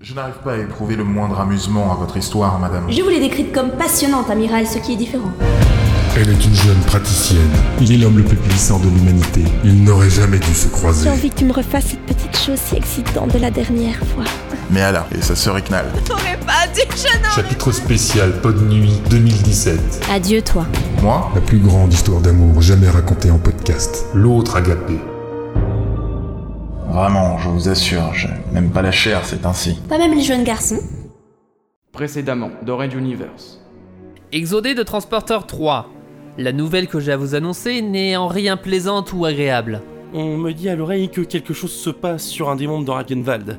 Je 0.00 0.14
n'arrive 0.14 0.36
pas 0.44 0.52
à 0.52 0.56
éprouver 0.58 0.94
le 0.94 1.02
moindre 1.02 1.40
amusement 1.40 1.90
à 1.92 1.96
votre 1.96 2.16
histoire, 2.16 2.60
madame. 2.60 2.84
Je 2.88 3.02
vous 3.02 3.08
l'ai 3.08 3.18
décrite 3.18 3.52
comme 3.52 3.72
passionnante, 3.72 4.30
amiral, 4.30 4.64
ce 4.64 4.78
qui 4.78 4.92
est 4.92 4.96
différent. 4.96 5.32
Elle 6.16 6.30
est 6.30 6.44
une 6.44 6.54
jeune 6.54 6.78
praticienne. 6.86 7.50
Il 7.80 7.92
est 7.92 7.96
l'homme 7.96 8.16
le 8.16 8.22
plus 8.22 8.36
puissant 8.36 8.78
de 8.78 8.84
l'humanité. 8.84 9.42
Ils 9.64 9.82
n'auraient 9.82 10.08
jamais 10.08 10.38
dû 10.38 10.54
se 10.54 10.68
croiser. 10.68 11.02
J'ai 11.02 11.10
envie 11.10 11.30
que 11.30 11.38
tu 11.38 11.44
me 11.44 11.52
refasses 11.52 11.86
cette 11.86 12.06
petite 12.06 12.36
chose 12.36 12.60
si 12.64 12.76
excitante 12.76 13.34
de 13.34 13.40
la 13.40 13.50
dernière 13.50 13.98
fois. 14.14 14.22
Mais 14.70 14.82
Allah, 14.82 15.04
et 15.16 15.20
sa 15.20 15.34
sœur 15.34 15.56
Iknal. 15.56 15.86
T'aurais 16.04 16.38
pas 16.46 16.68
dit 16.72 16.86
que 16.86 16.96
je 16.96 17.20
n'en... 17.20 17.34
Chapitre 17.34 17.72
spécial 17.72 18.40
Pod 18.40 18.56
Nuit 18.70 19.00
2017. 19.10 20.06
Adieu, 20.12 20.42
toi. 20.42 20.64
Moi? 21.02 21.28
La 21.34 21.40
plus 21.40 21.58
grande 21.58 21.92
histoire 21.92 22.20
d'amour 22.20 22.62
jamais 22.62 22.88
racontée 22.88 23.32
en 23.32 23.38
podcast. 23.38 24.06
L'autre 24.14 24.54
agapé. 24.54 24.94
Vraiment, 26.88 27.36
je 27.38 27.48
vous 27.50 27.68
assure, 27.68 28.14
je 28.14 28.28
n'aime 28.52 28.70
pas 28.70 28.80
la 28.80 28.90
chair, 28.90 29.20
c'est 29.24 29.44
ainsi. 29.44 29.78
Pas 29.88 29.98
même 29.98 30.14
les 30.14 30.22
jeunes 30.22 30.42
garçons. 30.42 30.80
Précédemment, 31.92 32.50
dans 32.62 32.78
Red 32.78 32.94
Universe. 32.94 33.60
Exodé 34.32 34.74
de 34.74 34.82
Transporteur 34.82 35.46
3. 35.46 35.90
La 36.38 36.52
nouvelle 36.52 36.88
que 36.88 36.98
j'ai 36.98 37.12
à 37.12 37.16
vous 37.16 37.34
annoncer 37.34 37.82
n'est 37.82 38.16
en 38.16 38.26
rien 38.26 38.56
plaisante 38.56 39.12
ou 39.12 39.26
agréable. 39.26 39.82
On 40.14 40.38
me 40.38 40.52
dit 40.52 40.70
à 40.70 40.76
l'oreille 40.76 41.10
que 41.10 41.20
quelque 41.20 41.52
chose 41.52 41.72
se 41.72 41.90
passe 41.90 42.26
sur 42.26 42.48
un 42.48 42.56
des 42.56 42.66
mondes 42.66 42.86
d'Aragenwald. 42.86 43.58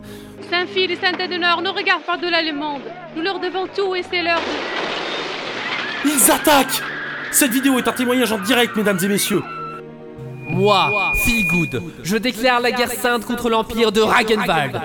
Saint-Phil 0.49 0.89
et 0.89 0.95
Saint-Adenor 0.95 1.61
ne 1.61 1.69
regardent 1.69 2.05
pas 2.05 2.17
de 2.17 2.27
là 2.27 2.41
le 2.41 2.57
monde. 2.57 2.81
Nous 3.15 3.21
leur 3.21 3.39
devons 3.39 3.67
tout 3.75 3.93
et 3.93 4.01
c'est 4.09 4.23
leur... 4.23 4.39
Ils 6.03 6.31
attaquent 6.31 6.81
Cette 7.31 7.51
vidéo 7.51 7.77
est 7.77 7.87
un 7.87 7.91
témoignage 7.91 8.31
en 8.31 8.39
direct, 8.39 8.75
mesdames 8.75 8.99
et 9.03 9.07
messieurs. 9.07 9.43
Moi, 10.59 11.13
Feelgood, 11.15 11.81
je 12.03 12.17
déclare 12.17 12.59
la 12.59 12.71
guerre 12.71 12.91
sainte 12.91 13.23
contre 13.23 13.49
l'empire 13.49 13.93
de 13.93 14.01
Ragenwald. 14.01 14.75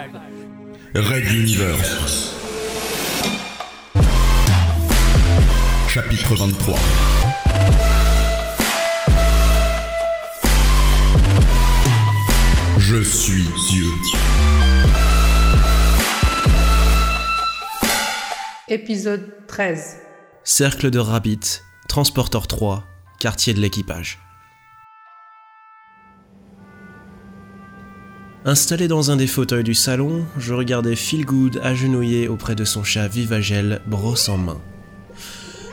Red 0.95 1.33
Universe. 1.33 2.37
Chapitre 5.89 6.37
23. 6.37 6.79
Je 12.79 13.03
suis 13.03 13.43
Dieu. 13.69 13.87
Épisode 18.69 19.29
13. 19.49 19.97
Cercle 20.45 20.93
de 20.93 21.01
Rabbit, 21.01 21.65
Transporteur 21.89 22.47
3, 22.47 22.85
quartier 23.19 23.55
de 23.55 23.61
l'équipage. 23.61 24.24
Installé 28.47 28.89
dans 28.89 29.11
un 29.11 29.17
des 29.17 29.27
fauteuils 29.27 29.65
du 29.65 29.73
salon, 29.73 30.27
je 30.37 30.53
regardais 30.53 30.97
Feelgood 30.97 31.61
agenouillé 31.63 32.29
auprès 32.29 32.55
de 32.55 32.67
son 32.67 32.85
chat 32.85 33.09
Vivagel, 33.09 33.81
brosse 33.87 34.29
en 34.29 34.37
main. 34.37 34.61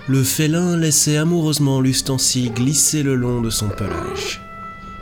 Le 0.08 0.24
félin 0.24 0.78
laissait 0.78 1.18
amoureusement 1.18 1.82
l'ustensile 1.82 2.54
glisser 2.54 3.04
le 3.04 3.16
long 3.16 3.42
de 3.42 3.50
son 3.50 3.68
pelage. 3.68 4.40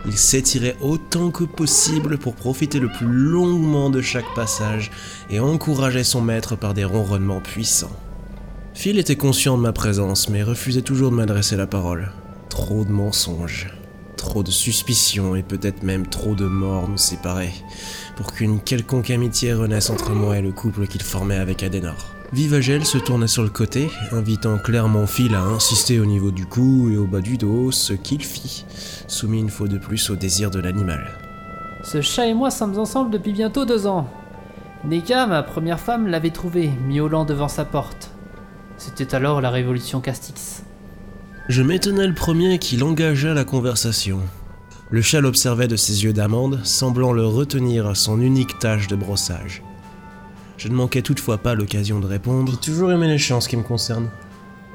Il 0.08 0.18
s'étirait 0.18 0.78
autant 0.82 1.30
que 1.30 1.44
possible 1.44 2.18
pour 2.18 2.34
profiter 2.34 2.80
le 2.80 2.90
plus 2.90 3.06
longuement 3.06 3.92
de 3.92 4.02
chaque 4.02 4.34
passage 4.34 4.90
et 5.30 5.40
encourageait 5.40 6.04
son 6.04 6.22
maître 6.22 6.56
par 6.56 6.74
des 6.74 6.86
ronronnements 6.86 7.42
puissants. 7.42 7.96
Phil 8.74 8.98
était 8.98 9.16
conscient 9.16 9.58
de 9.58 9.62
ma 9.62 9.74
présence, 9.74 10.28
mais 10.30 10.42
refusait 10.42 10.82
toujours 10.82 11.12
de 11.12 11.18
m'adresser 11.18 11.56
la 11.56 11.68
parole. 11.68 12.14
Trop 12.50 12.84
de 12.84 12.92
mensonges, 12.92 13.68
trop 14.20 14.44
de 14.44 14.52
suspicions 14.52 15.36
et 15.36 15.44
peut-être 15.44 15.82
même 15.82 16.06
trop 16.06 16.36
de 16.36 16.46
morts 16.46 16.90
nous 16.90 16.98
séparaient, 16.98 17.54
pour 18.18 18.34
qu'une 18.34 18.60
quelconque 18.60 19.10
amitié 19.10 19.54
renaisse 19.54 19.90
entre 19.90 20.12
moi 20.12 20.38
et 20.38 20.42
le 20.42 20.52
couple 20.52 20.88
qu'il 20.88 21.02
formait 21.02 21.38
avec 21.38 21.64
Adenor. 21.64 22.14
Vivagel 22.34 22.86
se 22.86 22.98
tourna 22.98 23.28
sur 23.28 23.44
le 23.44 23.50
côté, 23.50 23.90
invitant 24.12 24.58
clairement 24.58 25.08
Phil 25.08 25.34
à 25.34 25.42
insister 25.42 26.00
au 26.00 26.06
niveau 26.06 26.32
du 26.32 26.46
cou 26.46 26.90
et 26.92 26.98
au 26.98 27.08
bas 27.08 27.22
du 27.22 27.38
dos, 27.38 27.72
ce 27.72 27.94
qu'il 27.94 28.24
fit, 28.24 28.66
soumis 29.08 29.40
une 29.40 29.50
fois 29.50 29.68
de 29.68 29.78
plus 29.78 30.10
au 30.10 30.16
désir 30.16 30.52
de 30.52 30.60
l'animal. 30.60 31.10
Ce 31.84 32.02
chat 32.02 32.28
et 32.28 32.34
moi 32.34 32.52
sommes 32.52 32.78
ensemble 32.78 33.12
depuis 33.12 33.32
bientôt 33.32 33.66
deux 33.66 33.88
ans. 33.88 34.08
Neka, 34.84 35.28
ma 35.28 35.44
première 35.44 35.80
femme, 35.80 36.08
l'avait 36.08 36.30
trouvé, 36.30 36.70
miaulant 36.88 37.26
devant 37.26 37.48
sa 37.48 37.66
porte. 37.66 38.12
C'était 38.78 39.16
alors 39.16 39.42
la 39.42 39.50
révolution 39.50 40.02
Castix. 40.02 40.64
Je 41.50 41.64
m'étonnais 41.64 42.06
le 42.06 42.14
premier 42.14 42.60
qu'il 42.60 42.84
engagea 42.84 43.34
la 43.34 43.44
conversation. 43.44 44.20
Le 44.92 45.02
chat 45.02 45.20
l'observait 45.20 45.68
de 45.68 45.76
ses 45.76 46.04
yeux 46.04 46.14
d'amande, 46.14 46.60
semblant 46.64 47.12
le 47.12 47.26
retenir 47.26 47.88
à 47.88 47.96
son 47.96 48.22
unique 48.22 48.60
tâche 48.60 48.88
de 48.88 48.96
brossage. 48.96 49.64
Je 50.58 50.68
ne 50.68 50.76
manquais 50.76 51.02
toutefois 51.02 51.40
pas 51.40 51.56
l'occasion 51.56 52.00
de 52.00 52.06
répondre. 52.06 52.52
J'ai 52.52 52.60
toujours 52.60 52.92
aimé 52.92 53.08
les 53.08 53.18
chats 53.18 53.38
en 53.38 53.42
ce 53.42 53.50
qui 53.50 53.58
me 53.58 53.64
concerne. 53.64 54.10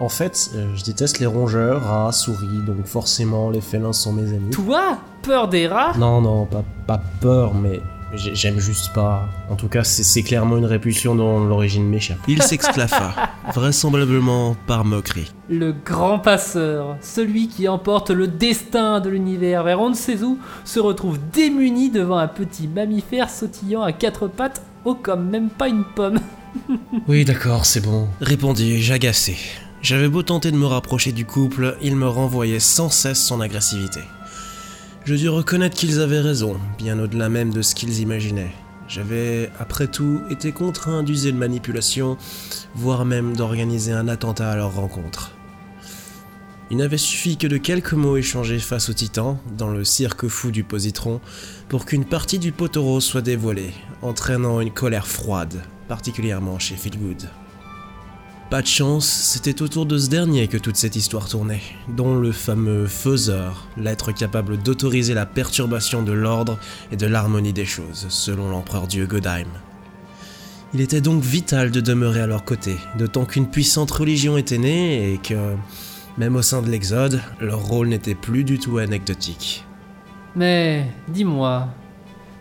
En 0.00 0.08
fait, 0.08 0.50
euh, 0.56 0.66
je 0.74 0.82
déteste 0.82 1.20
les 1.20 1.26
rongeurs, 1.26 1.84
rats, 1.84 2.10
souris, 2.10 2.62
donc 2.66 2.86
forcément 2.86 3.50
les 3.50 3.60
félins 3.60 3.92
sont 3.92 4.12
mes 4.12 4.30
amis. 4.30 4.50
Toi? 4.50 4.98
Peur 5.22 5.46
des 5.46 5.68
rats? 5.68 5.96
Non, 5.96 6.20
non, 6.20 6.44
pas, 6.44 6.64
pas 6.88 7.00
peur, 7.20 7.54
mais 7.54 7.80
j'aime 8.16 8.58
juste 8.58 8.92
pas. 8.92 9.28
En 9.50 9.56
tout 9.56 9.68
cas, 9.68 9.84
c'est 9.84 10.22
clairement 10.22 10.56
une 10.56 10.64
répulsion 10.64 11.14
dont 11.14 11.44
l'origine 11.44 11.84
m'échappe. 11.88 12.18
Il 12.28 12.42
s'exclaffa, 12.42 13.14
vraisemblablement 13.54 14.56
par 14.66 14.84
moquerie. 14.84 15.32
Le 15.48 15.72
grand 15.72 16.18
passeur, 16.18 16.96
celui 17.00 17.48
qui 17.48 17.68
emporte 17.68 18.10
le 18.10 18.26
destin 18.26 19.00
de 19.00 19.10
l'univers 19.10 19.62
vers 19.62 19.80
on 19.80 19.90
ne 19.90 19.94
sait 19.94 20.22
où, 20.22 20.38
se 20.64 20.80
retrouve 20.80 21.18
démuni 21.32 21.90
devant 21.90 22.18
un 22.18 22.28
petit 22.28 22.68
mammifère 22.68 23.30
sautillant 23.30 23.82
à 23.82 23.92
quatre 23.92 24.28
pattes, 24.28 24.62
haut 24.84 24.94
comme 24.94 25.28
même 25.28 25.50
pas 25.50 25.68
une 25.68 25.84
pomme. 25.84 26.20
Oui, 27.08 27.24
d'accord, 27.24 27.66
c'est 27.66 27.80
bon. 27.80 28.06
Répondis-je, 28.20 28.92
agacé. 28.92 29.36
J'avais 29.82 30.08
beau 30.08 30.22
tenter 30.22 30.50
de 30.52 30.56
me 30.56 30.66
rapprocher 30.66 31.12
du 31.12 31.26
couple, 31.26 31.76
il 31.82 31.96
me 31.96 32.08
renvoyait 32.08 32.60
sans 32.60 32.88
cesse 32.88 33.22
son 33.22 33.40
agressivité. 33.40 34.00
Je 35.04 35.14
dus 35.14 35.28
reconnaître 35.28 35.76
qu'ils 35.76 36.00
avaient 36.00 36.20
raison, 36.20 36.58
bien 36.78 36.98
au-delà 36.98 37.28
même 37.28 37.52
de 37.52 37.60
ce 37.60 37.74
qu'ils 37.74 38.00
imaginaient. 38.00 38.54
J'avais, 38.88 39.50
après 39.58 39.86
tout, 39.86 40.22
été 40.30 40.50
contraint 40.50 41.02
d'user 41.02 41.30
de 41.30 41.36
manipulation, 41.36 42.16
voire 42.74 43.04
même 43.04 43.36
d'organiser 43.36 43.92
un 43.92 44.08
attentat 44.08 44.50
à 44.50 44.56
leur 44.56 44.74
rencontre. 44.74 45.32
Il 46.70 46.78
n'avait 46.78 46.96
suffi 46.96 47.36
que 47.36 47.46
de 47.46 47.58
quelques 47.58 47.92
mots 47.92 48.16
échangés 48.16 48.58
face 48.58 48.88
au 48.88 48.94
titan, 48.94 49.38
dans 49.58 49.68
le 49.68 49.84
cirque 49.84 50.26
fou 50.26 50.50
du 50.50 50.64
positron, 50.64 51.20
pour 51.68 51.84
qu'une 51.84 52.06
partie 52.06 52.38
du 52.38 52.52
poteau 52.52 52.98
soit 53.00 53.20
dévoilée, 53.20 53.74
entraînant 54.00 54.62
une 54.62 54.72
colère 54.72 55.06
froide, 55.06 55.62
particulièrement 55.86 56.58
chez 56.58 56.76
Feelgood. 56.76 57.28
Pas 58.50 58.60
de 58.60 58.66
chance, 58.66 59.06
c'était 59.06 59.62
autour 59.62 59.86
de 59.86 59.98
ce 59.98 60.08
dernier 60.08 60.48
que 60.48 60.58
toute 60.58 60.76
cette 60.76 60.96
histoire 60.96 61.28
tournait, 61.28 61.62
dont 61.88 62.14
le 62.14 62.30
fameux 62.30 62.86
faiseur, 62.86 63.66
l'être 63.76 64.12
capable 64.12 64.58
d'autoriser 64.58 65.14
la 65.14 65.26
perturbation 65.26 66.02
de 66.02 66.12
l'ordre 66.12 66.58
et 66.92 66.96
de 66.96 67.06
l'harmonie 67.06 67.54
des 67.54 67.64
choses, 67.64 68.06
selon 68.10 68.50
l'empereur 68.50 68.86
dieu 68.86 69.06
Godheim. 69.06 69.48
Il 70.74 70.80
était 70.80 71.00
donc 71.00 71.22
vital 71.22 71.70
de 71.70 71.80
demeurer 71.80 72.20
à 72.20 72.26
leur 72.26 72.44
côté, 72.44 72.76
d'autant 72.98 73.24
qu'une 73.24 73.46
puissante 73.46 73.90
religion 73.90 74.36
était 74.36 74.58
née 74.58 75.14
et 75.14 75.18
que, 75.18 75.56
même 76.18 76.36
au 76.36 76.42
sein 76.42 76.62
de 76.62 76.68
l'Exode, 76.68 77.20
leur 77.40 77.64
rôle 77.64 77.88
n'était 77.88 78.14
plus 78.14 78.44
du 78.44 78.58
tout 78.58 78.78
anecdotique. 78.78 79.64
Mais 80.36 80.86
dis-moi, 81.08 81.68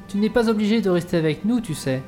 tu 0.09 0.17
n'es 0.17 0.29
pas 0.29 0.49
obligé 0.49 0.81
de 0.81 0.89
rester 0.89 1.17
avec 1.17 1.45
nous, 1.45 1.61
tu 1.61 1.73
sais. 1.73 2.03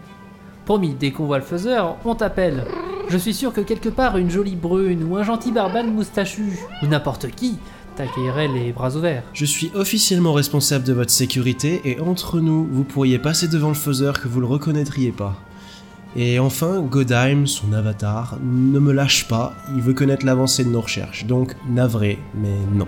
Promis, 0.66 0.95
dès 1.00 1.11
qu'on 1.11 1.25
voit 1.25 1.39
le 1.39 1.45
faiseur, 1.45 1.95
on 2.05 2.13
t'appelle. 2.13 2.66
Je 3.07 3.17
suis 3.17 3.33
sûr 3.33 3.53
que 3.53 3.61
quelque 3.61 3.89
part 3.89 4.17
une 4.17 4.29
jolie 4.29 4.55
brune 4.55 5.03
ou 5.03 5.16
un 5.16 5.23
gentil 5.23 5.51
barbane 5.51 5.93
moustachu, 5.93 6.59
ou 6.81 6.88
n'importe 6.88 7.27
qui, 7.29 7.57
t'accueillerait 7.95 8.47
les 8.47 8.71
bras 8.71 8.95
ouverts. 8.95 9.23
Je 9.33 9.45
suis 9.45 9.71
officiellement 9.75 10.33
responsable 10.33 10.85
de 10.85 10.93
votre 10.93 11.11
sécurité 11.11 11.81
et 11.85 11.99
entre 11.99 12.39
nous, 12.39 12.67
vous 12.69 12.83
pourriez 12.83 13.19
passer 13.19 13.47
devant 13.47 13.69
le 13.69 13.75
faiseur 13.75 14.19
que 14.19 14.27
vous 14.27 14.39
le 14.39 14.47
reconnaîtriez 14.47 15.11
pas. 15.11 15.35
Et 16.16 16.39
enfin, 16.39 16.81
Godheim, 16.81 17.46
son 17.46 17.73
avatar, 17.73 18.37
ne 18.41 18.79
me 18.79 18.93
lâche 18.93 19.28
pas, 19.28 19.53
il 19.75 19.81
veut 19.81 19.93
connaître 19.93 20.25
l'avancée 20.25 20.63
de 20.63 20.69
nos 20.69 20.81
recherches, 20.81 21.25
donc 21.25 21.55
navré, 21.69 22.19
mais 22.34 22.58
non. 22.73 22.87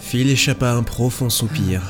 Phil 0.00 0.30
échappa 0.30 0.70
à 0.70 0.74
un 0.74 0.82
profond 0.82 1.28
soupir 1.28 1.82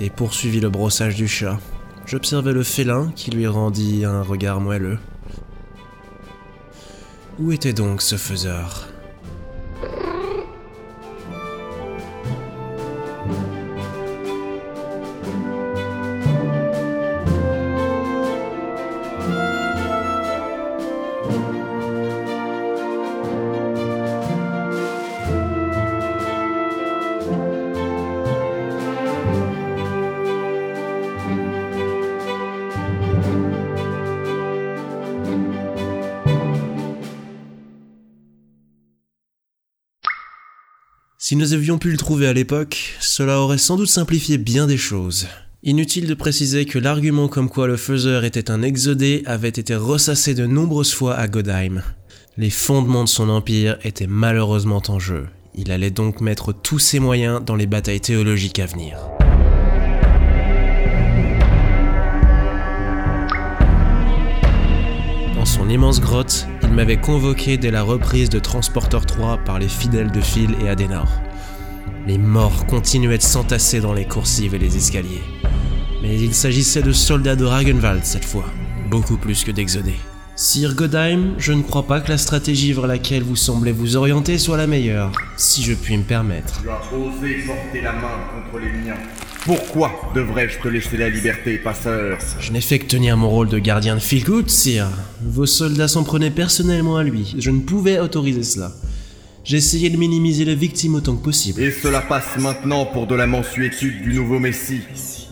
et 0.00 0.08
poursuivit 0.08 0.60
le 0.60 0.70
brossage 0.70 1.16
du 1.16 1.28
chat. 1.28 1.58
J'observais 2.06 2.52
le 2.52 2.62
félin 2.62 3.12
qui 3.14 3.30
lui 3.30 3.46
rendit 3.46 4.04
un 4.04 4.22
regard 4.22 4.60
moelleux. 4.60 4.98
Où 7.40 7.52
était 7.52 7.72
donc 7.72 8.02
ce 8.02 8.16
faiseur? 8.16 8.89
Si 41.30 41.36
nous 41.36 41.52
avions 41.52 41.78
pu 41.78 41.92
le 41.92 41.96
trouver 41.96 42.26
à 42.26 42.32
l'époque, 42.32 42.96
cela 42.98 43.38
aurait 43.38 43.56
sans 43.56 43.76
doute 43.76 43.86
simplifié 43.86 44.36
bien 44.36 44.66
des 44.66 44.76
choses. 44.76 45.28
Inutile 45.62 46.08
de 46.08 46.14
préciser 46.14 46.64
que 46.64 46.80
l'argument 46.80 47.28
comme 47.28 47.48
quoi 47.48 47.68
le 47.68 47.76
faiseur 47.76 48.24
était 48.24 48.50
un 48.50 48.62
exodé 48.62 49.22
avait 49.26 49.48
été 49.48 49.76
ressassé 49.76 50.34
de 50.34 50.44
nombreuses 50.44 50.92
fois 50.92 51.14
à 51.14 51.28
Godheim. 51.28 51.84
Les 52.36 52.50
fondements 52.50 53.04
de 53.04 53.08
son 53.08 53.28
empire 53.28 53.78
étaient 53.84 54.08
malheureusement 54.08 54.82
en 54.88 54.98
jeu. 54.98 55.28
Il 55.54 55.70
allait 55.70 55.92
donc 55.92 56.20
mettre 56.20 56.52
tous 56.52 56.80
ses 56.80 56.98
moyens 56.98 57.40
dans 57.44 57.54
les 57.54 57.68
batailles 57.68 58.00
théologiques 58.00 58.58
à 58.58 58.66
venir. 58.66 58.98
Immense 65.70 66.00
grotte, 66.00 66.46
il 66.62 66.70
m'avait 66.70 67.00
convoqué 67.00 67.56
dès 67.56 67.70
la 67.70 67.82
reprise 67.82 68.28
de 68.28 68.38
Transporteur 68.38 69.06
3 69.06 69.38
par 69.38 69.58
les 69.58 69.68
fidèles 69.68 70.10
de 70.10 70.20
Phil 70.20 70.54
et 70.62 70.68
Adenor. 70.68 71.08
Les 72.06 72.18
morts 72.18 72.66
continuaient 72.66 73.18
de 73.18 73.22
s'entasser 73.22 73.80
dans 73.80 73.92
les 73.92 74.06
coursives 74.06 74.54
et 74.54 74.58
les 74.58 74.76
escaliers. 74.76 75.22
Mais 76.02 76.18
il 76.18 76.34
s'agissait 76.34 76.82
de 76.82 76.92
soldats 76.92 77.36
de 77.36 77.44
Ragenwald 77.44 78.04
cette 78.04 78.24
fois, 78.24 78.46
beaucoup 78.90 79.16
plus 79.16 79.44
que 79.44 79.50
d'exodés. 79.50 79.98
Sir 80.34 80.74
Godheim, 80.74 81.34
je 81.38 81.52
ne 81.52 81.62
crois 81.62 81.86
pas 81.86 82.00
que 82.00 82.08
la 82.08 82.18
stratégie 82.18 82.72
vers 82.72 82.86
laquelle 82.86 83.22
vous 83.22 83.36
semblez 83.36 83.72
vous 83.72 83.96
orienter 83.96 84.38
soit 84.38 84.56
la 84.56 84.66
meilleure, 84.66 85.12
si 85.36 85.62
je 85.62 85.74
puis 85.74 85.96
me 85.96 86.02
permettre. 86.02 86.62
Pourquoi 89.44 90.12
devrais-je 90.14 90.58
te 90.58 90.68
laisser 90.68 90.98
la 90.98 91.08
liberté, 91.08 91.56
passeur 91.56 92.18
Je 92.40 92.52
n'ai 92.52 92.60
fait 92.60 92.78
que 92.78 92.84
tenir 92.84 93.16
mon 93.16 93.30
rôle 93.30 93.48
de 93.48 93.58
gardien 93.58 93.94
de 93.94 94.00
Philgood, 94.00 94.50
sire. 94.50 94.88
Vos 95.22 95.46
soldats 95.46 95.88
s'en 95.88 96.04
prenaient 96.04 96.30
personnellement 96.30 96.98
à 96.98 97.04
lui. 97.04 97.34
Je 97.38 97.50
ne 97.50 97.60
pouvais 97.60 97.98
autoriser 97.98 98.42
cela. 98.42 98.70
J'ai 99.42 99.56
essayé 99.56 99.88
de 99.88 99.96
minimiser 99.96 100.44
les 100.44 100.54
victimes 100.54 100.96
autant 100.96 101.16
que 101.16 101.24
possible. 101.24 101.62
Et 101.62 101.70
cela 101.70 102.02
passe 102.02 102.36
maintenant 102.38 102.84
pour 102.84 103.06
de 103.06 103.14
la 103.14 103.26
mensuétude 103.26 104.02
du 104.02 104.12
nouveau 104.12 104.38
Messie, 104.38 104.82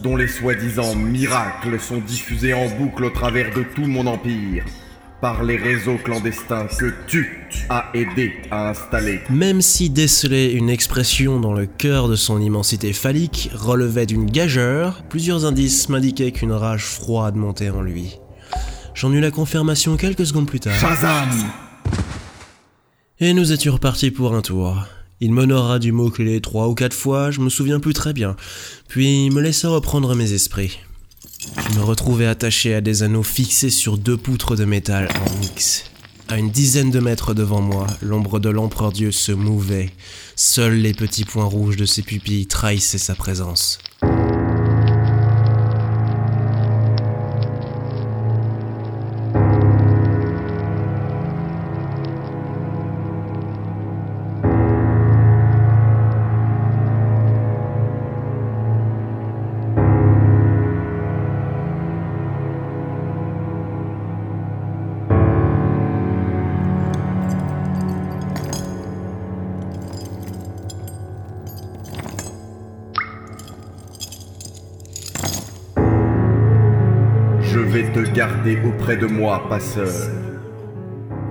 dont 0.02 0.16
les 0.16 0.28
soi-disant 0.28 0.94
miracles 0.94 1.78
sont 1.78 1.99
diffusés 1.99 2.55
en 2.55 2.66
boucle 2.66 3.05
au 3.05 3.10
travers 3.10 3.55
de 3.55 3.62
tout 3.62 3.87
mon 3.87 4.06
empire 4.06 4.64
par 5.20 5.43
les 5.43 5.56
réseaux 5.56 5.97
clandestins 5.97 6.67
que 6.79 6.93
tu 7.06 7.49
as 7.69 7.91
aidé 7.94 8.32
à 8.50 8.70
installer. 8.70 9.20
Même 9.31 9.62
si 9.62 9.91
déceler 9.91 10.53
une 10.53 10.70
expression 10.70 11.41
dans 11.41 11.53
le 11.53 11.67
cœur 11.67 12.09
de 12.09 12.17
son 12.17 12.41
immensité 12.41 12.93
phallique 12.93 13.50
relevait 13.55 14.06
d'une 14.06 14.31
gageure, 14.31 15.03
plusieurs 15.09 15.44
indices 15.44 15.88
m'indiquaient 15.88 16.32
qu'une 16.32 16.53
rage 16.53 16.85
froide 16.85 17.37
montait 17.37 17.70
en 17.70 17.82
lui. 17.82 18.19
J'en 18.94 19.12
eus 19.12 19.20
la 19.20 19.31
confirmation 19.31 19.97
quelques 19.97 20.26
secondes 20.26 20.49
plus 20.49 20.61
tard. 20.61 20.79
Shazam 20.79 21.31
Et 23.20 23.32
nous 23.32 23.53
étions 23.53 23.73
repartis 23.73 24.11
pour 24.11 24.35
un 24.35 24.43
tour. 24.43 24.85
Il 25.20 25.32
m'honora 25.32 25.81
du 25.81 25.91
mot-clé 25.91 26.41
trois 26.41 26.69
ou 26.69 26.75
quatre 26.75 26.97
fois, 26.97 27.32
je 27.32 27.41
me 27.41 27.49
souviens 27.49 27.81
plus 27.81 27.93
très 27.93 28.12
bien, 28.12 28.37
puis 28.87 29.31
me 29.31 29.41
laissa 29.41 29.69
reprendre 29.69 30.15
mes 30.15 30.32
esprits. 30.32 30.79
Je 31.40 31.79
me 31.79 31.85
retrouvais 31.85 32.26
attaché 32.26 32.75
à 32.75 32.81
des 32.81 33.05
anneaux 33.05 33.23
fixés 33.23 33.70
sur 33.70 33.96
deux 33.96 34.17
poutres 34.17 34.56
de 34.56 34.64
métal 34.64 35.08
en 35.08 35.43
X. 35.43 35.85
À 36.26 36.37
une 36.37 36.50
dizaine 36.50 36.90
de 36.90 36.99
mètres 36.99 37.32
devant 37.32 37.61
moi, 37.61 37.87
l'ombre 38.02 38.40
de 38.40 38.49
l'empereur 38.49 38.90
Dieu 38.90 39.12
se 39.12 39.31
mouvait. 39.31 39.90
Seuls 40.35 40.75
les 40.75 40.94
petits 40.94 41.25
points 41.25 41.44
rouges 41.44 41.76
de 41.76 41.87
ses 41.87 42.02
pupilles 42.02 42.46
trahissaient 42.46 42.99
sa 42.99 43.14
présence. 43.14 43.79
Te 78.05 78.11
garder 78.11 78.59
auprès 78.65 78.97
de 78.97 79.06
moi, 79.06 79.49
passeur. 79.49 79.93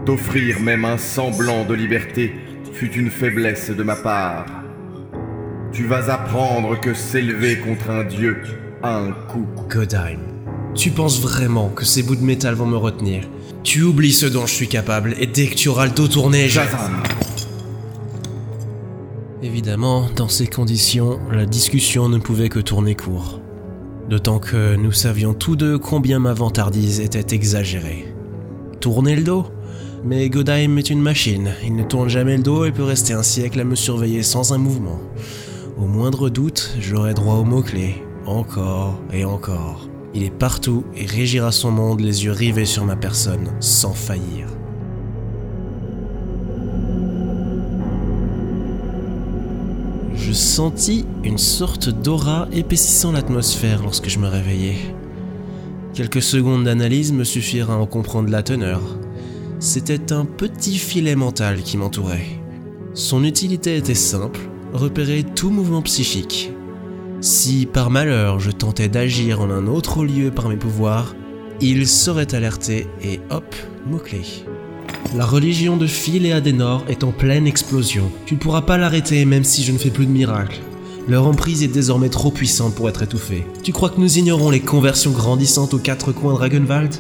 T'offrir 0.06 0.60
même 0.60 0.86
un 0.86 0.98
semblant 0.98 1.66
de 1.66 1.74
liberté 1.74 2.34
fut 2.74 2.92
une 2.94 3.10
faiblesse 3.10 3.70
de 3.70 3.84
ma 3.84 3.96
part. 3.96 4.46
Tu 5.72 5.86
vas 5.86 6.12
apprendre 6.12 6.80
que 6.80 6.94
s'élever 6.94 7.58
contre 7.60 7.90
un 7.90 8.04
dieu 8.04 8.42
a 8.84 8.98
un 8.98 9.12
coût. 9.12 9.48
Godheim, 9.70 10.20
tu 10.76 10.92
penses 10.92 11.22
vraiment 11.22 11.70
que 11.70 11.86
ces 11.86 12.04
bouts 12.04 12.16
de 12.16 12.24
métal 12.24 12.56
vont 12.56 12.66
me 12.66 12.78
retenir? 12.78 13.24
Tu 13.64 13.84
oublies 13.84 14.14
ce 14.14 14.26
dont 14.26 14.46
je 14.46 14.54
suis 14.54 14.68
capable 14.68 15.16
et 15.20 15.28
dès 15.28 15.48
que 15.48 15.56
tu 15.56 15.70
auras 15.70 15.86
le 15.86 15.92
dos 15.92 16.08
tourné, 16.08 16.50
je... 16.50 16.62
Évidemment, 19.42 20.08
dans 20.16 20.30
ces 20.30 20.48
conditions, 20.48 21.20
la 21.32 21.46
discussion 21.46 22.10
ne 22.10 22.18
pouvait 22.18 22.50
que 22.50 22.60
tourner 22.60 22.96
court. 22.96 23.40
D'autant 24.10 24.40
que 24.40 24.76
nous 24.78 24.94
savions 24.94 25.34
tous 25.34 25.58
deux 25.58 25.78
combien 25.78 26.20
ma 26.20 26.34
vantardise 26.34 27.02
était 27.02 27.36
exagérée. 27.36 28.14
Tourner 28.80 29.16
le 29.16 29.24
dos? 29.24 29.46
Mais 30.06 30.30
Godheim 30.30 30.78
est 30.78 30.90
une 30.90 31.02
machine, 31.02 31.50
il 31.64 31.76
ne 31.76 31.84
tourne 31.84 32.08
jamais 32.08 32.38
le 32.38 32.44
dos 32.44 32.64
et 32.64 32.72
peut 32.72 32.84
rester 32.84 33.14
un 33.14 33.24
siècle 33.24 33.60
à 33.60 33.66
me 33.66 33.76
surveiller 33.76 34.24
sans 34.24 34.54
un 34.54 34.58
mouvement. 34.58 35.02
Au 35.78 35.86
moindre 35.86 36.30
doute, 36.30 36.76
j'aurai 36.80 37.14
droit 37.14 37.36
au 37.36 37.44
mot-clé, 37.44 38.04
encore 38.26 39.02
et 39.12 39.26
encore. 39.26 39.90
Il 40.14 40.24
est 40.24 40.30
partout 40.30 40.86
et 40.96 41.06
régira 41.06 41.52
son 41.52 41.72
monde 41.72 42.00
les 42.00 42.24
yeux 42.24 42.32
rivés 42.32 42.66
sur 42.66 42.86
ma 42.86 42.96
personne, 42.96 43.52
sans 43.60 43.94
faillir. 43.94 44.48
Je 50.28 50.34
sentis 50.34 51.06
une 51.24 51.38
sorte 51.38 51.88
d'aura 51.88 52.50
épaississant 52.52 53.14
l'atmosphère 53.14 53.82
lorsque 53.82 54.10
je 54.10 54.20
me 54.20 54.28
réveillai. 54.28 54.76
Quelques 55.94 56.22
secondes 56.22 56.66
d'analyse 56.66 57.14
me 57.14 57.24
suffirent 57.24 57.72
à 57.72 57.78
en 57.78 57.86
comprendre 57.86 58.30
la 58.30 58.44
teneur. 58.44 58.82
C'était 59.62 60.12
un 60.12 60.26
petit 60.26 60.78
filet 60.80 61.16
mental 61.16 61.62
qui 61.62 61.78
m'entourait. 61.78 62.42
Son 62.94 63.24
utilité 63.24 63.78
était 63.78 63.96
simple, 63.96 64.42
repérer 64.74 65.24
tout 65.24 65.50
mouvement 65.50 65.82
psychique. 65.82 66.52
Si 67.22 67.66
par 67.66 67.90
malheur 67.90 68.42
je 68.42 68.52
tentais 68.52 68.90
d'agir 68.90 69.40
en 69.40 69.50
un 69.50 69.66
autre 69.66 70.04
lieu 70.04 70.30
par 70.30 70.50
mes 70.50 70.58
pouvoirs, 70.58 71.16
il 71.62 71.88
serait 71.88 72.36
alerté 72.36 72.88
et 73.02 73.22
hop, 73.30 73.56
mot-clé. 73.86 74.24
La 75.16 75.26
religion 75.26 75.78
de 75.78 75.88
Phil 75.88 76.26
et 76.26 76.34
Adenor 76.34 76.84
est 76.90 77.04
en 77.04 77.12
pleine 77.12 77.48
explosion. 77.48 78.12
Tu 78.26 78.34
ne 78.34 78.40
pourras 78.40 78.64
pas 78.64 78.78
l'arrêter 78.78 79.24
même 79.26 79.44
si 79.44 79.64
je 79.64 79.72
ne 79.72 79.78
fais 79.78 79.90
plus 79.90 80.06
de 80.06 80.12
miracles. 80.12 80.60
Leur 81.08 81.26
emprise 81.26 81.64
est 81.64 81.70
désormais 81.70 82.10
trop 82.10 82.30
puissante 82.30 82.76
pour 82.76 82.90
être 82.90 83.04
étouffée. 83.04 83.46
Tu 83.64 83.72
crois 83.72 83.90
que 83.90 84.02
nous 84.02 84.18
ignorons 84.18 84.50
les 84.50 84.60
conversions 84.60 85.12
grandissantes 85.12 85.74
aux 85.74 85.80
quatre 85.80 86.12
coins 86.12 86.34
de 86.34 86.40
Ragenwald 86.40 86.94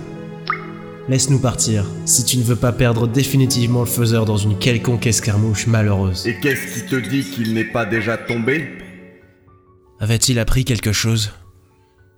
Laisse-nous 1.10 1.40
partir, 1.40 1.86
si 2.06 2.26
tu 2.26 2.38
ne 2.38 2.44
veux 2.44 2.58
pas 2.58 2.74
perdre 2.74 3.08
définitivement 3.08 3.82
le 3.82 3.86
faiseur 3.86 4.26
dans 4.26 4.36
une 4.36 4.58
quelconque 4.58 5.08
escarmouche 5.08 5.68
malheureuse. 5.68 6.28
Et 6.28 6.38
qu'est-ce 6.40 6.82
qui 6.82 6.90
te 6.90 6.96
dit 6.96 7.24
qu'il 7.24 7.54
n'est 7.54 7.72
pas 7.72 7.86
déjà 7.86 8.18
tombé? 8.18 8.68
Avait-il 10.00 10.38
appris 10.38 10.66
quelque 10.66 10.92
chose? 10.92 11.32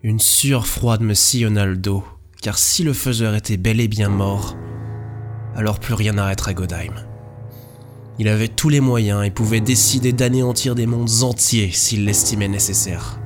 Une 0.01 0.19
sueur 0.19 0.65
froide 0.65 1.01
me 1.01 1.13
sillonna 1.13 1.67
le 1.67 1.77
dos, 1.77 2.03
car 2.41 2.57
si 2.57 2.83
le 2.83 2.93
faiseur 2.93 3.35
était 3.35 3.57
bel 3.57 3.79
et 3.79 3.87
bien 3.87 4.09
mort, 4.09 4.55
alors 5.55 5.79
plus 5.79 5.93
rien 5.93 6.13
n'arrêterait 6.13 6.53
Godheim. 6.53 6.93
Il 8.19 8.27
avait 8.27 8.49
tous 8.49 8.69
les 8.69 8.81
moyens 8.81 9.25
et 9.25 9.31
pouvait 9.31 9.61
décider 9.61 10.11
d'anéantir 10.11 10.75
des 10.75 10.85
mondes 10.85 11.23
entiers 11.23 11.71
s'il 11.71 12.05
l'estimait 12.05 12.49
nécessaire. 12.49 13.19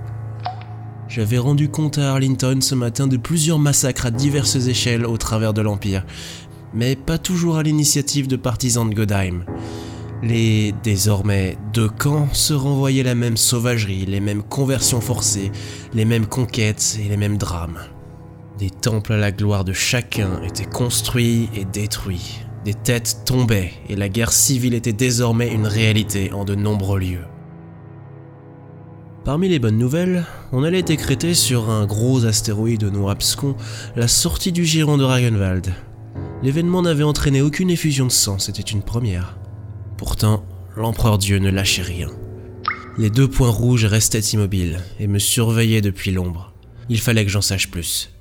J'avais 1.07 1.37
rendu 1.37 1.69
compte 1.69 1.97
à 1.97 2.11
Arlington 2.11 2.59
ce 2.61 2.75
matin 2.75 3.07
de 3.07 3.17
plusieurs 3.17 3.59
massacres 3.59 4.07
à 4.07 4.11
diverses 4.11 4.55
échelles 4.55 5.05
au 5.05 5.17
travers 5.17 5.53
de 5.53 5.61
l'Empire, 5.61 6.05
mais 6.73 6.95
pas 6.95 7.17
toujours 7.17 7.57
à 7.57 7.63
l'initiative 7.63 8.27
de 8.27 8.35
partisans 8.35 8.89
de 8.89 8.95
Godheim. 8.95 9.45
Les 10.23 10.73
désormais 10.83 11.57
deux 11.73 11.89
camps 11.89 12.29
se 12.33 12.53
renvoyaient 12.53 13.03
la 13.03 13.13
même 13.13 13.37
sauvagerie, 13.37 14.05
les 14.05 14.21
mêmes 14.21 14.41
conversions 14.41 15.01
forcées, 15.01 15.51
les 15.93 16.05
mêmes 16.05 16.27
conquêtes 16.27 16.97
et 17.03 17.09
les 17.09 17.17
mêmes 17.17 17.37
drames. 17.37 17.79
Des 18.60 18.69
temples 18.69 19.13
à 19.13 19.17
la 19.17 19.31
gloire 19.31 19.65
de 19.65 19.74
chacun 19.74 20.41
étaient 20.43 20.65
construits 20.65 21.50
et 21.55 21.65
détruits. 21.65 22.39
Des 22.63 22.75
têtes 22.75 23.24
tombaient 23.25 23.74
et 23.89 23.95
la 23.95 24.10
guerre 24.10 24.31
civile 24.31 24.75
était 24.75 24.93
désormais 24.93 25.51
une 25.51 25.65
réalité 25.65 26.31
en 26.31 26.45
de 26.45 26.55
nombreux 26.55 27.00
lieux. 27.00 27.25
Parmi 29.25 29.50
les 29.50 29.60
bonnes 29.60 29.77
nouvelles, 29.77 30.25
on 30.51 30.63
allait 30.63 30.83
décréter 30.83 31.33
sur 31.33 31.69
un 31.69 31.86
gros 31.86 32.25
astéroïde 32.25 32.83
non 32.83 33.07
abscon 33.07 33.55
la 33.95 34.07
sortie 34.07 34.51
du 34.51 34.65
giron 34.65 34.98
de 34.98 35.03
Ragenwald. 35.03 35.74
L'événement 36.43 36.83
n'avait 36.83 37.03
entraîné 37.03 37.41
aucune 37.41 37.69
effusion 37.69 38.05
de 38.05 38.12
sang, 38.12 38.38
c'était 38.38 38.62
une 38.62 38.83
première. 38.83 39.38
Pourtant, 39.98 40.45
l'empereur 40.75 41.17
Dieu 41.17 41.39
ne 41.39 41.50
lâchait 41.50 41.81
rien. 41.81 42.10
Les 43.00 43.10
deux 43.10 43.27
points 43.27 43.50
rouges 43.50 43.86
restaient 43.86 44.19
immobiles 44.19 44.79
et 45.00 45.07
me 45.07 45.19
surveillaient 45.19 45.81
depuis 45.81 46.12
l'ombre. 46.12 46.53
Il 46.89 47.00
fallait 47.00 47.25
que 47.25 47.31
j'en 47.31 47.41
sache 47.41 47.72
plus. 47.72 48.12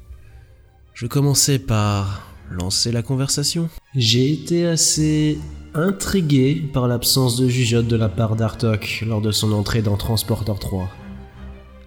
Je 0.95 1.07
commençais 1.07 1.59
par 1.59 2.29
lancer 2.51 2.93
la 2.93 3.03
conversation. 3.03 3.71
J'ai 3.95 4.31
été 4.31 4.67
assez 4.67 5.39
intrigué 5.75 6.63
par 6.73 6.87
l'absence 6.87 7.37
de 7.37 7.49
jugeote 7.49 7.87
de 7.87 7.97
la 7.97 8.11
part 8.11 8.37
d'Artok 8.37 9.03
lors 9.07 9.23
de 9.23 9.31
son 9.31 9.53
entrée 9.53 9.81
dans 9.81 9.97
Transporter 9.97 10.53
3. 10.61 10.89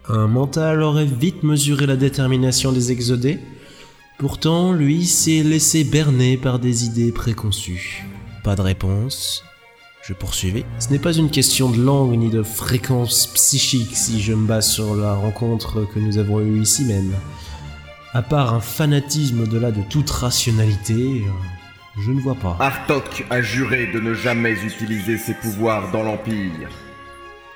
Un 0.09 0.27
mental 0.27 0.81
aurait 0.81 1.05
vite 1.05 1.43
mesuré 1.43 1.85
la 1.85 1.95
détermination 1.95 2.71
des 2.71 2.91
exodés, 2.91 3.39
pourtant 4.17 4.73
lui 4.73 5.05
s'est 5.05 5.43
laissé 5.43 5.83
berner 5.83 6.37
par 6.37 6.57
des 6.57 6.85
idées 6.85 7.11
préconçues. 7.11 8.05
Pas 8.43 8.55
de 8.55 8.61
réponse. 8.61 9.43
Je 10.03 10.13
poursuivais. 10.13 10.65
Ce 10.79 10.89
n'est 10.89 10.99
pas 10.99 11.13
une 11.13 11.31
question 11.31 11.69
de 11.69 11.81
langue 11.81 12.15
ni 12.17 12.29
de 12.29 12.43
fréquence 12.43 13.27
psychique 13.33 13.95
si 13.95 14.21
je 14.21 14.33
me 14.33 14.45
base 14.47 14.69
sur 14.69 14.95
la 14.95 15.15
rencontre 15.15 15.87
que 15.91 15.99
nous 15.99 16.19
avons 16.19 16.41
eue 16.41 16.61
ici 16.61 16.85
même. 16.85 17.11
À 18.15 18.21
part 18.21 18.53
un 18.53 18.61
fanatisme 18.61 19.41
au-delà 19.41 19.71
de 19.71 19.81
toute 19.89 20.09
rationalité, 20.09 20.93
euh, 20.93 21.99
je 21.99 22.11
ne 22.11 22.21
vois 22.21 22.35
pas. 22.35 22.55
Artok 22.61 23.25
a 23.29 23.41
juré 23.41 23.87
de 23.87 23.99
ne 23.99 24.13
jamais 24.13 24.53
utiliser 24.53 25.17
ses 25.17 25.33
pouvoirs 25.33 25.91
dans 25.91 26.01
l'Empire. 26.01 26.69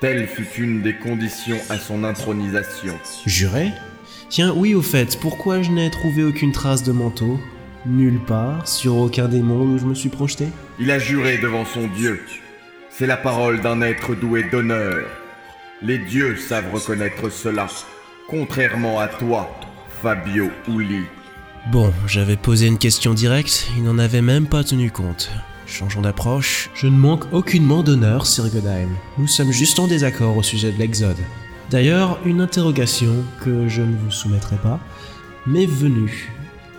Telle 0.02 0.28
fut 0.28 0.62
une 0.62 0.82
des 0.82 0.96
conditions 0.96 1.56
à 1.70 1.78
son 1.78 2.04
intronisation. 2.04 3.00
Juré 3.26 3.72
Tiens, 4.28 4.54
oui, 4.54 4.76
au 4.76 4.82
fait, 4.82 5.18
pourquoi 5.22 5.62
je 5.62 5.72
n'ai 5.72 5.90
trouvé 5.90 6.26
aucune 6.26 6.52
trace 6.52 6.84
de 6.84 6.92
manteau? 6.92 7.40
Nulle 7.86 8.20
part, 8.20 8.68
sur 8.68 8.98
aucun 8.98 9.30
des 9.30 9.42
mondes 9.42 9.76
où 9.76 9.78
je 9.78 9.86
me 9.86 9.96
suis 9.96 10.10
projeté 10.10 10.48
Il 10.78 10.92
a 10.92 11.00
juré 11.00 11.38
devant 11.38 11.64
son 11.64 11.88
dieu. 11.88 12.22
C'est 12.90 13.08
la 13.08 13.16
parole 13.16 13.62
d'un 13.62 13.82
être 13.82 14.14
doué 14.14 14.44
d'honneur. 14.44 15.08
Les 15.82 16.00
dieux 16.00 16.36
savent 16.36 16.74
reconnaître 16.74 17.30
cela, 17.30 17.68
contrairement 18.28 19.00
à 19.00 19.08
toi, 19.08 19.50
Fabio 20.02 20.50
Uli. 20.68 21.04
Bon, 21.72 21.92
j'avais 22.08 22.38
posé 22.38 22.68
une 22.68 22.78
question 22.78 23.14
directe, 23.14 23.68
il 23.76 23.84
n'en 23.84 24.00
avait 24.00 24.22
même 24.22 24.48
pas 24.48 24.64
tenu 24.64 24.92
compte. 24.92 25.30
Changeons 25.66 26.02
d'approche. 26.02 26.70
Je 26.74 26.88
ne 26.88 26.98
manque 26.98 27.32
aucunement 27.34 27.84
d'honneur, 27.84 28.26
Sir 28.26 28.50
Godheim. 28.50 28.90
Nous 29.18 29.28
sommes 29.28 29.52
juste 29.52 29.78
en 29.78 29.88
désaccord 29.88 30.38
au 30.38 30.44
sujet 30.44 30.72
de 30.72 30.78
l'Exode. 30.78 31.18
D'ailleurs, 31.70 32.18
une 32.26 32.40
interrogation 32.40 33.14
que 33.44 33.68
je 33.68 33.82
ne 33.82 33.96
vous 33.96 34.10
soumettrai 34.10 34.56
pas 34.56 34.80
m'est 35.46 35.66
venue. 35.66 36.32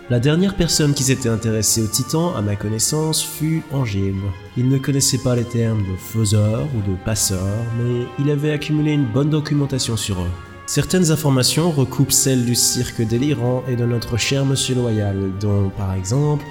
La 0.09 0.19
dernière 0.19 0.55
personne 0.55 0.93
qui 0.93 1.03
s'était 1.03 1.29
intéressée 1.29 1.83
aux 1.83 1.87
titans, 1.87 2.33
à 2.35 2.41
ma 2.41 2.55
connaissance, 2.55 3.23
fut 3.23 3.61
Angile. 3.71 4.15
Il 4.57 4.67
ne 4.67 4.77
connaissait 4.77 5.19
pas 5.19 5.35
les 5.35 5.45
termes 5.45 5.83
de 5.83 5.95
faiseur 5.95 6.67
ou 6.75 6.91
de 6.91 6.97
passeur, 7.05 7.47
mais 7.77 8.05
il 8.19 8.29
avait 8.31 8.51
accumulé 8.51 8.91
une 8.91 9.05
bonne 9.05 9.29
documentation 9.29 9.95
sur 9.95 10.19
eux. 10.21 10.50
Certaines 10.73 11.11
informations 11.11 11.69
recoupent 11.69 12.13
celles 12.13 12.45
du 12.45 12.55
cirque 12.55 13.01
délirant 13.01 13.61
et 13.67 13.75
de 13.75 13.85
notre 13.85 14.15
cher 14.15 14.45
Monsieur 14.45 14.73
Loyal, 14.73 15.17
dont, 15.41 15.69
par 15.69 15.93
exemple, 15.93 16.45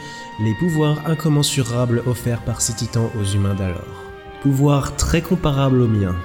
les 0.44 0.52
pouvoirs 0.56 0.98
incommensurables 1.06 2.02
offerts 2.06 2.44
par 2.44 2.60
ces 2.60 2.74
titans 2.74 3.08
aux 3.18 3.24
humains 3.24 3.54
d'alors. 3.54 4.04
Pouvoirs 4.42 4.94
très 4.96 5.22
comparables 5.22 5.80
aux 5.80 5.88
miens. 5.88 6.16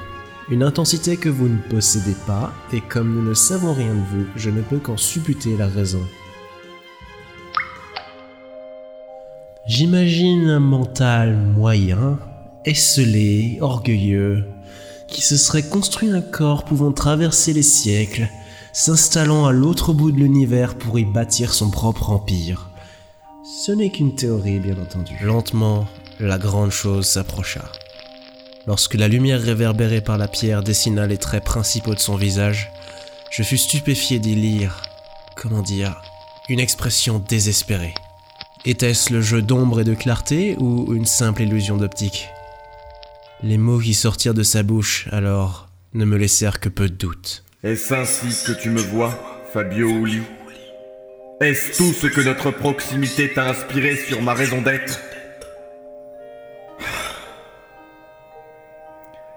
Une 0.50 0.62
intensité 0.62 1.16
que 1.16 1.30
vous 1.30 1.48
ne 1.48 1.58
possédez 1.70 2.18
pas, 2.28 2.52
et 2.74 2.82
comme 2.82 3.16
nous 3.16 3.24
ne 3.24 3.34
savons 3.34 3.72
rien 3.72 3.94
de 3.94 4.00
vous, 4.12 4.25
je 4.36 4.50
ne 4.50 4.60
peux 4.60 4.80
qu'en 4.80 4.98
supputer 4.98 5.56
la 5.56 5.68
raison. 5.68 6.04
J'imagine 9.68 10.50
un 10.50 10.60
mental 10.60 11.38
moyen, 11.38 12.20
esselé, 12.66 13.58
orgueilleux, 13.62 14.44
qui 15.15 15.22
se 15.22 15.38
serait 15.38 15.63
construit 15.63 16.10
un 16.10 16.19
corps 16.19 16.65
pouvant 16.65 16.91
traverser 16.91 17.53
les 17.53 17.63
siècles, 17.63 18.27
s'installant 18.74 19.45
à 19.45 19.53
l'autre 19.53 19.93
bout 19.93 20.12
de 20.12 20.17
l'univers 20.17 20.77
pour 20.77 21.00
y 21.00 21.05
bâtir 21.05 21.53
son 21.53 21.69
propre 21.69 22.10
empire. 22.10 22.69
Ce 23.45 23.72
n'est 23.72 23.91
qu'une 23.91 24.13
théorie, 24.13 24.60
bien 24.60 24.77
entendu. 24.77 25.15
Lentement, 25.22 25.88
la 26.19 26.38
grande 26.38 26.72
chose 26.72 27.05
s'approcha. 27.05 27.63
Lorsque 28.67 28.95
la 28.95 29.07
lumière 29.07 29.41
réverbérée 29.41 30.01
par 30.01 30.17
la 30.17 30.27
pierre 30.27 30.63
dessina 30.63 31.07
les 31.07 31.17
traits 31.17 31.45
principaux 31.45 31.95
de 31.95 32.00
son 32.01 32.17
visage, 32.17 32.74
je 33.31 33.41
fus 33.41 33.60
stupéfié 33.60 34.19
d'y 34.19 34.36
lire, 34.36 34.81
comment 35.38 35.62
dire, 35.62 36.01
une 36.50 36.60
expression 36.60 37.19
désespérée. 37.25 37.93
Était-ce 38.65 39.13
le 39.13 39.22
jeu 39.22 39.41
d'ombre 39.41 39.79
et 39.79 39.86
de 39.86 39.93
clarté 39.93 40.57
ou 40.60 40.93
une 40.93 41.05
simple 41.05 41.43
illusion 41.43 41.77
d'optique? 41.77 42.27
Les 43.44 43.58
mots 43.58 43.80
qui 43.80 43.94
sortirent 43.94 44.34
de 44.34 44.44
sa 44.44 44.63
bouche 44.63 45.08
alors 45.12 45.70
ne 45.94 46.06
me 46.06 46.18
laissèrent 46.18 46.60
que 46.60 46.70
peu 46.70 46.89
de 46.89 46.96
doute. 46.96 47.44
Est-ce 47.63 47.94
ainsi 47.94 48.46
que 48.46 48.51
tu 48.51 48.70
me 48.70 48.82
vois, 48.82 49.44
Fabio 49.54 49.89
Uli? 49.89 50.22
Est-ce 51.42 51.77
tout 51.77 51.94
ce 51.94 52.08
que 52.08 52.22
notre 52.22 52.51
proximité 52.51 53.34
t'a 53.34 53.50
inspiré 53.50 53.96
sur 53.96 54.22
ma 54.22 54.34
raison 54.34 54.62
d'être? 54.62 55.00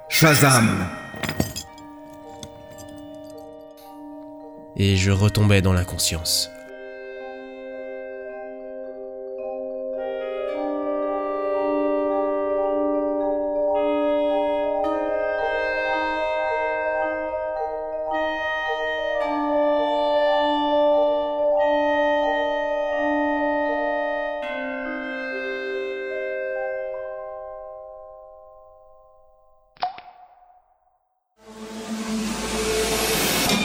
Shazam 0.08 0.86
Et 4.76 4.96
je 4.96 5.10
retombais 5.10 5.60
dans 5.60 5.72
l'inconscience. 5.72 6.50